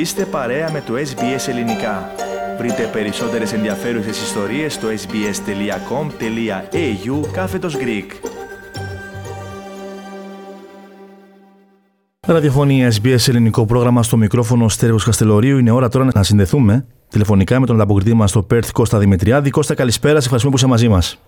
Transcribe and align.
Είστε 0.00 0.24
παρέα 0.24 0.70
με 0.72 0.82
το 0.86 0.94
SBS 0.94 1.48
Ελληνικά. 1.48 2.10
Βρείτε 2.58 2.90
περισσότερες 2.92 3.52
ενδιαφέρουσες 3.52 4.22
ιστορίες 4.22 4.74
στο 4.74 4.88
sbs.com.au 4.88 5.28
κάθετος 7.32 7.76
Greek. 7.76 8.10
Ραδιοφωνία 12.26 12.90
SBS 12.90 13.28
Ελληνικό 13.28 13.66
πρόγραμμα 13.66 14.02
στο 14.02 14.16
μικρόφωνο 14.16 14.68
Στέργος 14.68 15.04
Καστελωρίου. 15.04 15.58
Είναι 15.58 15.70
ώρα 15.70 15.88
τώρα 15.88 16.08
να 16.14 16.22
συνδεθούμε 16.22 16.86
τηλεφωνικά 17.08 17.60
με 17.60 17.66
τον 17.66 17.76
ανταποκριτή 17.76 18.14
μας 18.14 18.30
στο 18.30 18.42
Πέρθ 18.42 18.70
Κώστα 18.72 18.98
Δημητριάδη. 18.98 19.50
Κώστα 19.50 19.74
καλησπέρα, 19.74 20.20
σε 20.20 20.24
ευχαριστούμε 20.24 20.52
που 20.52 20.58
είσαι 20.58 20.66
μαζί 20.66 20.88
μας. 20.88 21.20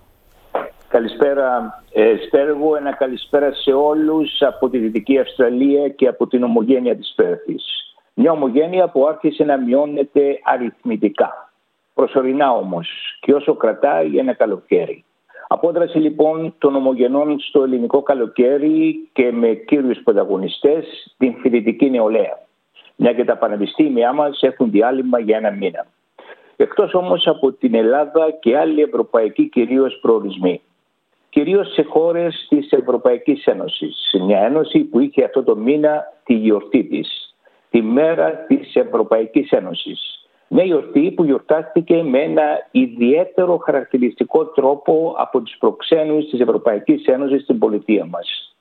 Καλησπέρα 0.87 1.81
ε, 1.91 2.13
Στέργο, 2.27 2.75
ένα 2.75 2.95
καλησπέρα 2.95 3.53
σε 3.53 3.71
όλους 3.71 4.41
από 4.41 4.69
τη 4.69 4.77
Δυτική 4.77 5.19
Αυστραλία 5.19 5.89
και 5.89 6.07
από 6.07 6.27
την 6.27 6.43
ομογένεια 6.43 6.95
της 6.95 7.13
Πέρθης. 7.15 7.82
Μια 8.13 8.31
ομογένεια 8.31 8.89
που 8.89 9.07
άρχισε 9.07 9.43
να 9.43 9.57
μειώνεται 9.57 10.39
αριθμητικά. 10.43 11.53
Προσωρινά 11.93 12.51
όμως 12.51 13.17
και 13.19 13.33
όσο 13.33 13.53
κρατάει 13.53 14.17
ένα 14.17 14.33
καλοκαίρι. 14.33 15.03
Απόδραση 15.47 15.97
λοιπόν 15.97 16.55
των 16.57 16.75
ομογενών 16.75 17.39
στο 17.39 17.63
ελληνικό 17.63 18.01
καλοκαίρι 18.01 19.09
και 19.13 19.31
με 19.31 19.47
κύριους 19.47 19.99
πρωταγωνιστές 20.03 21.13
την 21.17 21.35
φοιτητική 21.35 21.89
νεολαία. 21.89 22.37
Μια 22.95 23.13
και 23.13 23.25
τα 23.25 23.37
πανεπιστήμια 23.37 24.13
μας 24.13 24.41
έχουν 24.41 24.71
διάλειμμα 24.71 25.19
για 25.19 25.37
ένα 25.37 25.51
μήνα. 25.51 25.85
Εκτός 26.55 26.93
όμως 26.93 27.27
από 27.27 27.51
την 27.51 27.75
Ελλάδα 27.75 28.31
και 28.39 28.57
άλλοι 28.57 28.81
ευρωπαϊκοί 28.81 29.49
κυρίως 29.49 29.99
προορισμοί 30.01 30.61
κυρίως 31.33 31.73
σε 31.73 31.83
χώρες 31.83 32.45
της 32.49 32.71
Ευρωπαϊκής 32.71 33.45
Ένωσης. 33.45 34.11
Μια 34.21 34.39
ένωση 34.39 34.79
που 34.79 34.99
είχε 34.99 35.23
αυτό 35.23 35.43
το 35.43 35.55
μήνα 35.55 36.03
τη 36.23 36.33
γιορτή 36.33 36.83
της, 36.83 37.32
τη 37.73 37.81
μέρα 37.81 38.31
της 38.31 38.75
Ευρωπαϊκής 38.75 39.51
Ένωσης. 39.51 40.27
Μια 40.47 40.63
γιορτή 40.63 41.11
που 41.11 41.23
γιορτάστηκε 41.23 42.03
με 42.03 42.19
ένα 42.19 42.43
ιδιαίτερο 42.71 43.57
χαρακτηριστικό 43.57 44.45
τρόπο 44.45 45.15
από 45.17 45.41
τους 45.41 45.55
προξένους 45.59 46.29
της 46.29 46.39
Ευρωπαϊκής 46.39 47.05
Ένωσης 47.05 47.41
στην 47.41 47.59
πολιτεία 47.59 48.05
μας. 48.05 48.55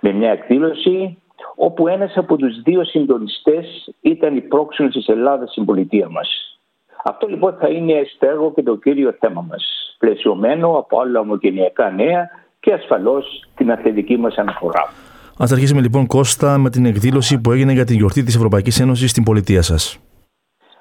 Με 0.00 0.12
μια 0.12 0.30
εκδήλωση 0.30 1.22
όπου 1.54 1.88
ένας 1.88 2.16
από 2.16 2.36
τους 2.36 2.62
δύο 2.62 2.84
συντονιστές 2.84 3.94
ήταν 4.00 4.36
οι 4.36 4.40
πρόξενος 4.40 4.92
της 4.92 5.08
Ελλάδας 5.08 5.50
στην 5.50 5.64
πολιτεία 5.64 6.08
μας. 6.08 6.58
Αυτό 7.04 7.26
λοιπόν 7.26 7.56
θα 7.60 7.68
είναι 7.68 8.02
στέργο 8.14 8.52
και 8.52 8.62
το 8.62 8.76
κύριο 8.76 9.16
θέμα 9.20 9.46
μας, 9.48 9.96
πλαισιωμένο 9.98 10.78
από 10.78 11.00
άλλα 11.00 11.20
ομογενειακά 11.20 11.90
νέα 11.90 12.30
και 12.60 12.72
ασφαλώς 12.72 13.44
την 13.56 13.72
αθλητική 13.72 14.16
μας 14.16 14.36
αναφορά. 14.36 15.11
Ας 15.38 15.52
αρχίσουμε 15.52 15.80
λοιπόν 15.80 16.06
Κώστα 16.06 16.58
με 16.58 16.70
την 16.70 16.86
εκδήλωση 16.86 17.40
που 17.40 17.52
έγινε 17.52 17.72
για 17.72 17.84
την 17.84 17.96
γιορτή 17.96 18.22
της 18.22 18.36
Ευρωπαϊκής 18.36 18.80
Ένωσης 18.80 19.10
στην 19.10 19.22
πολιτεία 19.22 19.62
σας. 19.62 19.98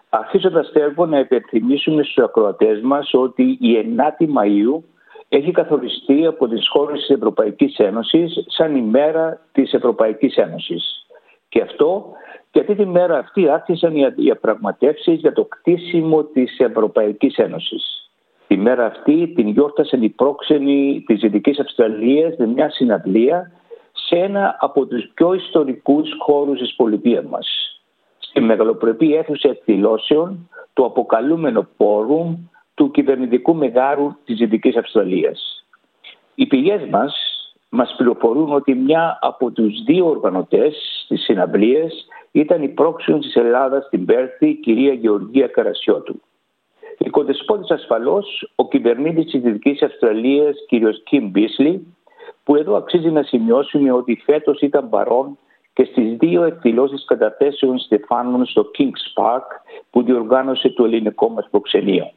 Αρχίζοντας 0.09 0.67
στέργο 0.67 1.05
να 1.05 1.19
υπενθυμίσουμε 1.19 2.03
στους 2.03 2.23
ακροατές 2.23 2.81
μας 2.81 3.09
ότι 3.13 3.43
η 3.43 3.95
9η 3.97 4.25
Μαΐου 4.25 4.83
έχει 5.29 5.51
καθοριστεί 5.51 6.25
από 6.25 6.47
τις 6.47 6.69
χώρες 6.69 6.99
της 6.99 7.09
Ευρωπαϊκής 7.09 7.77
Ένωσης 7.77 8.43
σαν 8.47 8.75
ημέρα 8.75 9.47
της 9.51 9.73
Ευρωπαϊκής 9.73 10.35
Ένωσης. 10.35 11.05
Και 11.49 11.61
αυτό 11.61 12.05
γιατί 12.51 12.75
τη 12.75 12.85
μέρα 12.85 13.17
αυτή 13.17 13.49
άρχισαν 13.49 13.95
οι 13.95 14.07
διαπραγματεύσει 14.07 15.13
για 15.13 15.33
το 15.33 15.45
κτίσιμο 15.45 16.23
της 16.23 16.59
Ευρωπαϊκής 16.59 17.37
Ένωσης. 17.37 18.11
Τη 18.47 18.57
μέρα 18.57 18.85
αυτή 18.85 19.33
την 19.35 19.47
γιόρτασαν 19.47 20.03
οι 20.03 20.09
πρόξενοι 20.09 21.03
της 21.05 21.19
Δυτικής 21.19 21.59
Αυστραλίας 21.59 22.35
με 22.37 22.45
μια 22.45 22.69
συναντλία 22.69 23.51
σε 23.93 24.15
ένα 24.15 24.57
από 24.59 24.85
τους 24.85 25.11
πιο 25.13 25.33
ιστορικούς 25.33 26.09
χώρους 26.19 26.59
της 26.59 26.75
πολιτείας 26.75 27.25
μας. 27.25 27.47
Στη 28.19 28.41
μεγαλοπρεπή 28.41 29.15
αίθουσα 29.15 29.49
εκδηλώσεων, 29.49 30.49
το 30.73 30.85
αποκαλούμενο 30.85 31.67
πόρουμ 31.77 32.35
του 32.73 32.91
κυβερνητικού 32.91 33.55
μεγάρου 33.55 34.15
της 34.25 34.37
Δυτικής 34.37 34.75
Αυστραλίας. 34.75 35.65
Οι 36.35 36.45
πηγές 36.45 36.81
μας 36.89 37.15
μας 37.69 37.93
πληροφορούν 37.97 38.53
ότι 38.53 38.75
μια 38.75 39.19
από 39.21 39.51
τους 39.51 39.83
δύο 39.83 40.07
οργανωτές 40.07 41.05
της 41.07 41.23
συναυλίας 41.23 41.93
ήταν 42.31 42.63
η 42.63 42.69
πρόξενη 42.69 43.19
της 43.19 43.35
Ελλάδας 43.35 43.85
στην 43.85 44.05
Πέρθη, 44.05 44.49
η 44.49 44.55
κυρία 44.55 44.93
Γεωργία 44.93 45.47
Καρασιώτου. 45.47 46.21
Η 46.97 47.09
κοντεσπότης 47.09 47.71
ασφαλώς, 47.71 48.51
ο 48.55 48.67
κυβερνήτης 48.67 49.31
της 49.31 49.41
Δυτικής 49.41 49.81
Αυστραλίας, 49.81 50.55
κύριος 50.67 51.03
Κιμ 51.03 51.29
Μπίσλι, 51.29 51.95
που 52.43 52.55
εδώ 52.55 52.75
αξίζει 52.75 53.09
να 53.09 53.23
σημειώσουμε 53.23 53.91
ότι 53.91 54.21
φέτος 54.25 54.59
ήταν 54.61 54.89
παρόν 54.89 55.37
και 55.73 55.83
στις 55.83 56.17
δύο 56.17 56.43
εκδηλώσεις 56.43 57.05
καταθέσεων 57.05 57.79
στεφάνων 57.79 58.45
στο 58.45 58.71
King's 58.77 59.23
Park 59.23 59.45
που 59.89 60.03
διοργάνωσε 60.03 60.69
το 60.69 60.85
ελληνικό 60.85 61.29
μας 61.29 61.47
προξενείο. 61.51 62.11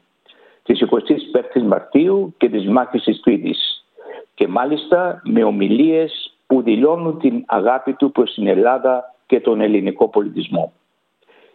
Της 0.63 0.83
25ης 0.89 1.63
Μαρτίου 1.63 2.33
και 2.37 2.49
της 2.49 2.67
μάχης 2.67 3.03
της 3.03 3.21
Τρίτης. 3.21 3.85
Και 4.33 4.47
μάλιστα 4.47 5.21
με 5.23 5.43
ομιλίες 5.43 6.35
που 6.47 6.61
δηλώνουν 6.61 7.19
την 7.19 7.43
αγάπη 7.47 7.93
του 7.93 8.11
προς 8.11 8.33
την 8.33 8.47
Ελλάδα 8.47 9.15
και 9.25 9.39
τον 9.39 9.61
ελληνικό 9.61 10.09
πολιτισμό. 10.09 10.73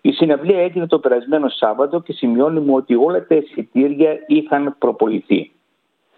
Η 0.00 0.12
συναυλία 0.12 0.60
έγινε 0.60 0.86
το 0.86 0.98
περασμένο 0.98 1.48
Σάββατο 1.48 2.00
και 2.00 2.12
σημειώνουμε 2.12 2.72
ότι 2.72 2.94
όλα 2.94 3.26
τα 3.26 3.34
εισιτήρια 3.34 4.18
είχαν 4.26 4.76
προποληθεί. 4.78 5.52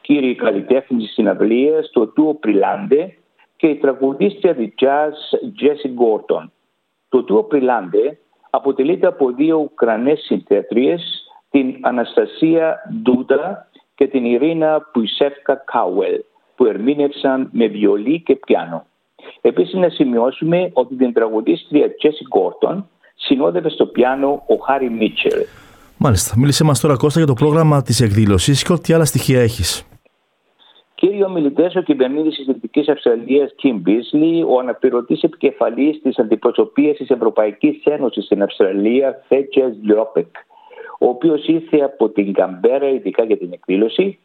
Κύριοι 0.03 0.35
καλλιτέχνη 0.35 0.99
της 0.99 1.13
συναυλίας, 1.13 1.91
το 1.93 2.07
Τούο 2.07 2.35
Πριλάντε 2.35 3.17
και 3.57 3.67
η 3.67 3.75
τραγουδίστρια 3.75 4.55
της 4.55 4.69
jazz 4.81 5.13
Jessie 5.63 5.95
Gordon. 6.03 6.45
Το 7.09 7.23
Τούο 7.23 7.43
Πριλάντε 7.43 8.19
αποτελείται 8.51 9.07
από 9.07 9.31
δύο 9.31 9.57
Ουκρανές 9.57 10.21
συνθέτριες, 10.21 11.03
την 11.51 11.77
Αναστασία 11.81 12.77
Ντούντα 13.03 13.69
και 13.95 14.07
την 14.07 14.25
Ειρήνα 14.25 14.81
Πουισέφκα 14.93 15.55
Κάουελ, 15.55 16.25
που 16.55 16.65
ερμήνευσαν 16.65 17.49
με 17.53 17.67
βιολί 17.67 18.21
και 18.21 18.37
πιάνο. 18.37 18.87
Επίσης, 19.41 19.75
να 19.75 19.89
σημειώσουμε 19.89 20.71
ότι 20.73 20.95
την 20.95 21.13
τραγουδίστρια 21.13 21.95
Τζέσι 21.95 22.25
Γκόρτον 22.29 22.89
συνόδευε 23.15 23.69
στο 23.69 23.87
πιάνο 23.87 24.43
ο 24.47 24.55
Χάρι 24.55 24.91
Μίτσελ. 24.91 25.45
Μάλιστα. 25.97 26.35
Μίλησε 26.37 26.65
μας 26.65 26.81
τώρα 26.81 26.97
Κώστα 26.97 27.19
για 27.19 27.29
το 27.29 27.35
πρόγραμμα 27.35 27.83
της 27.83 28.01
εκδήλωσης 28.01 28.63
και 28.63 28.73
ό,τι 28.73 28.93
άλλα 28.93 29.05
στοιχεία 29.05 29.41
έχεις. 29.41 29.87
Κύριοι 31.03 31.25
ομιλητές, 31.25 31.75
ο 31.77 31.81
κυβερνήτης 31.81 32.37
της 32.37 32.47
Δυτικής 32.47 32.89
Αυστραλίας, 32.89 33.53
Κιμ 33.57 33.81
Μπίσλι, 33.81 34.43
ο 34.43 34.59
αναπληρωτής 34.59 35.23
επικεφαλής 35.23 36.01
της 36.03 36.19
αντιπροσωπείας 36.19 36.97
της 36.97 37.11
Ευρωπαϊκής 37.11 37.85
Ένωσης 37.85 38.25
στην 38.25 38.43
Αυστραλία, 38.43 39.25
Θέτσε 39.29 39.77
Λιόπεκ, 39.83 40.37
ο 40.99 41.09
οποίος 41.09 41.47
ήρθε 41.47 41.79
από 41.79 42.09
την 42.09 42.33
Καμπέρα 42.33 42.89
ειδικά 42.89 43.25
για 43.25 43.39
την 43.39 43.53
εκδήλωση, 43.53 44.19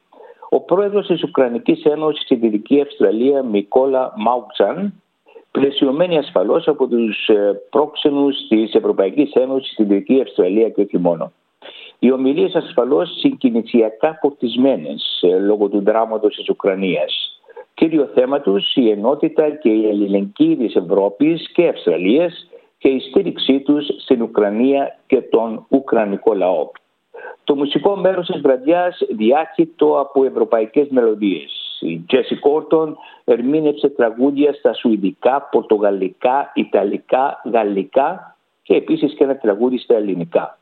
ο 0.49 0.59
πρόεδρος 0.61 1.07
της 1.07 1.23
Ουκρανικής 1.23 1.83
Ένωσης 1.83 2.23
στη 2.23 2.35
Δυτική 2.35 2.81
Αυστραλία, 2.81 3.43
Μικόλα 3.43 4.13
Μάουξαν, 4.17 4.93
πλαισιωμένοι 5.51 6.17
ασφαλώς 6.17 6.67
από 6.67 6.87
τους 6.87 7.27
ε, 7.27 7.61
πρόξενους 7.69 8.47
της 8.47 8.73
Ευρωπαϊκής 8.73 9.33
Ένωσης 9.33 9.71
στη 9.71 9.83
Δυτική 9.83 10.21
Αυστραλία 10.21 10.69
και 10.69 10.81
όχι 10.81 10.97
μόνο. 10.97 11.31
Οι 11.99 12.11
ομιλίες 12.11 12.55
ασφαλώς 12.55 13.17
συγκινησιακά 13.19 14.17
φορτισμένες 14.21 15.19
ε, 15.21 15.39
λόγω 15.39 15.67
του 15.67 15.81
δράματος 15.81 16.35
της 16.35 16.49
Ουκρανίας. 16.49 17.41
Κύριο 17.73 18.09
θέμα 18.13 18.41
τους 18.41 18.75
η 18.75 18.89
ενότητα 18.89 19.49
και 19.49 19.69
η 19.69 19.87
ελληνική 19.87 20.55
της 20.59 20.75
Ευρώπης 20.75 21.51
και 21.51 21.67
Αυστραλίας 21.67 22.47
και 22.77 22.87
η 22.87 22.99
στήριξή 22.99 23.59
τους 23.59 23.85
στην 23.97 24.21
Ουκρανία 24.21 24.99
και 25.07 25.21
τον 25.21 25.65
Ουκρανικό 25.69 26.33
λαό. 26.33 26.69
Το 27.43 27.55
μουσικό 27.55 27.95
μέρος 27.95 28.25
της 28.25 28.41
βραδιάς 28.41 29.01
διάχυτο 29.09 29.99
από 29.99 30.25
ευρωπαϊκές 30.25 30.87
μελωδίες. 30.89 31.79
Η 31.79 31.99
Τζέσι 32.07 32.35
Κόρτον 32.35 32.97
ερμήνευσε 33.23 33.89
τραγούδια 33.89 34.53
στα 34.53 34.73
σουηδικά, 34.73 35.47
πορτογαλικά, 35.51 36.51
ιταλικά, 36.55 37.41
γαλλικά 37.51 38.37
και 38.63 38.75
επίσης 38.75 39.13
και 39.13 39.23
ένα 39.23 39.37
τραγούδι 39.37 39.77
στα 39.77 39.95
ελληνικά. 39.95 40.57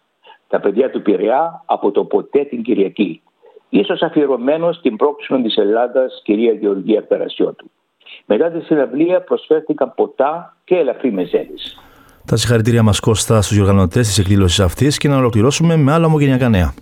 Τα 0.47 0.59
παιδιά 0.59 0.89
του 0.89 1.01
Πειραιά 1.01 1.63
από 1.65 1.91
το 1.91 2.03
ποτέ 2.03 2.43
την 2.43 2.63
Κυριακή. 2.63 3.21
Ίσως 3.69 4.01
αφιερωμένος 4.01 4.75
στην 4.75 4.95
πρόξενο 4.95 5.41
της 5.41 5.55
Ελλάδας 5.55 6.21
κυρία 6.23 6.51
Γεωργία 6.51 7.03
Περασιώτου. 7.03 7.71
Μετά 8.25 8.51
τη 8.51 8.65
συναυλία 8.65 9.21
προσφέρθηκαν 9.21 9.93
ποτά 9.95 10.57
και 10.63 10.75
ελαφρύ 10.75 11.11
μεζέλης. 11.11 11.77
Τα 12.25 12.35
συγχαρητήρια 12.35 12.83
μας 12.83 12.99
Κώστα 12.99 13.41
στους 13.41 13.57
διοργανωτέ 13.57 13.99
της 13.99 14.17
εκδήλωσης 14.17 14.59
αυτής 14.59 14.97
και 14.97 15.07
να 15.07 15.17
ολοκληρώσουμε 15.17 15.75
με 15.75 15.91
άλλα 15.91 16.05
ομογενειακά 16.05 16.49
νέα. 16.49 16.73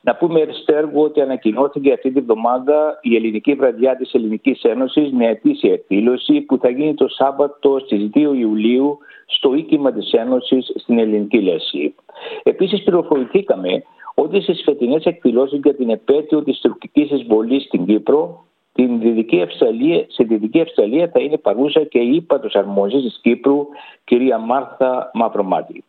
Να 0.00 0.14
πούμε 0.14 0.46
Στέργο 0.62 1.02
ότι 1.02 1.20
ανακοινώθηκε 1.20 1.92
αυτή 1.92 2.12
τη 2.12 2.20
βδομάδα 2.20 2.98
η 3.02 3.16
Ελληνική 3.16 3.54
Βραδιά 3.54 3.96
της 3.96 4.12
Ελληνικής 4.14 4.62
Ένωσης 4.62 5.12
με 5.12 5.26
ετήσια 5.26 5.72
εκδήλωση 5.72 6.40
που 6.40 6.58
θα 6.58 6.68
γίνει 6.68 6.94
το 6.94 7.08
Σάββατο 7.08 7.78
στις 7.78 8.10
2 8.14 8.16
Ιουλίου 8.16 8.98
στο 9.26 9.54
οίκημα 9.54 9.92
της 9.92 10.12
Ένωσης 10.12 10.72
στην 10.74 10.98
Ελληνική 10.98 11.40
Λέση. 11.40 11.94
Επίσης, 12.42 12.82
πληροφορηθήκαμε 12.82 13.82
ότι 14.14 14.40
στις 14.40 14.62
φετινές 14.64 15.04
εκδηλώσεις 15.04 15.60
για 15.62 15.74
την 15.74 15.90
επέτειο 15.90 16.42
της 16.42 16.60
τουρκικής 16.60 17.10
εισβολής 17.10 17.62
στην 17.62 17.86
Κύπρο 17.86 18.44
την 18.74 19.00
Δυτική 19.00 19.42
Αυστραλία, 19.42 20.04
στη 20.08 20.24
Δυτική 20.24 20.60
Αυστραλία 20.60 21.10
θα 21.12 21.20
είναι 21.20 21.38
παρούσα 21.38 21.84
και 21.84 21.98
η 21.98 22.14
ύπατος 22.14 22.54
αρμόζης 22.54 23.02
της 23.02 23.18
Κύπρου, 23.22 23.66
κυρία 24.04 24.38
Μάρθα 24.38 25.10
Μαυρομάτη. 25.14 25.84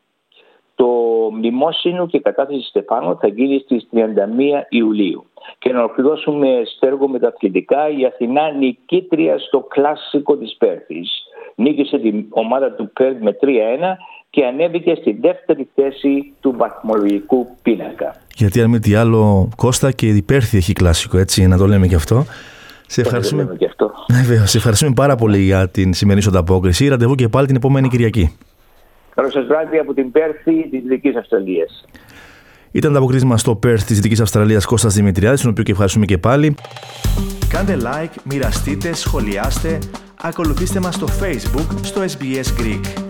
Το 0.75 0.87
μνημόσυνο 1.31 2.07
και 2.07 2.19
κατάθεση 2.19 2.67
Στεφάνου 2.67 3.17
θα 3.17 3.27
γίνει 3.27 3.59
στις 3.59 3.87
31 3.91 4.65
Ιουλίου. 4.69 5.25
Και 5.59 5.71
να 5.71 5.79
ολοκληρώσουμε 5.79 6.61
στέργο 6.65 7.07
με 7.07 7.19
τα 7.19 7.27
αθλητικά. 7.27 7.89
Η 7.89 8.05
Αθηνά 8.05 8.51
νικήτρια 8.51 9.37
στο 9.39 9.59
κλασικό 9.59 10.37
της 10.37 10.55
Πέρθης. 10.57 11.23
Νίκησε 11.55 11.97
την 11.97 12.25
ομάδα 12.29 12.71
του 12.71 12.91
Πέρθ 12.93 13.21
με 13.21 13.37
3-1 13.41 13.45
και 14.29 14.45
ανέβηκε 14.45 14.95
στη 14.95 15.17
δεύτερη 15.21 15.69
θέση 15.75 16.33
του 16.39 16.53
βαθμολογικού 16.57 17.47
πίνακα. 17.61 18.15
Γιατί 18.35 18.61
αν 18.61 18.69
μη 18.69 18.79
τι 18.79 18.95
άλλο, 18.95 19.49
Κώστα 19.55 19.91
και 19.91 20.07
η 20.07 20.21
Πέρθη 20.21 20.57
έχει 20.57 20.73
κλασικό, 20.73 21.17
έτσι, 21.17 21.47
να 21.47 21.57
το 21.57 21.67
λέμε 21.67 21.87
και 21.87 21.95
αυτό. 21.95 22.25
Σε 22.87 23.01
ευχαριστούμε. 23.01 23.55
Και 23.57 23.65
αυτό. 23.65 23.91
Βέβαια, 24.09 24.45
σε 24.45 24.57
ευχαριστούμε 24.57 24.93
πάρα 24.95 25.15
πολύ 25.15 25.37
για 25.37 25.69
την 25.69 25.93
σημερινή 25.93 26.23
σου 26.23 26.29
ανταπόκριση. 26.29 26.87
Ραντεβού 26.87 27.15
και 27.15 27.27
πάλι 27.27 27.47
την 27.47 27.55
επόμενη 27.55 27.87
Κυριακή. 27.87 28.37
Καλό 29.15 29.29
σας 29.29 29.45
βράδυ 29.45 29.77
από 29.77 29.93
την 29.93 30.11
Πέρθη 30.11 30.69
της 30.69 30.81
Δυτική 30.81 31.17
Αυστραλίας. 31.17 31.85
Ήταν 32.75 32.91
το 32.91 32.97
αποκρίσμα 32.97 33.37
στο 33.37 33.59
Perth 33.65 33.79
της 33.85 33.95
Δυτικής 33.95 34.19
Αυστραλίας 34.19 34.65
Κώστας 34.65 34.93
Δημητριάδης, 34.93 35.41
τον 35.41 35.49
οποίο 35.49 35.63
και 35.63 35.71
ευχαριστούμε 35.71 36.05
και 36.05 36.17
πάλι. 36.17 36.55
Κάντε 37.47 37.77
like, 37.81 38.15
μοιραστείτε, 38.23 38.93
σχολιάστε, 38.93 39.79
ακολουθήστε 40.21 40.79
μας 40.79 40.95
στο 40.95 41.07
Facebook 41.21 41.65
στο 41.81 42.01
SBS 42.01 42.61
Greek. 42.61 43.04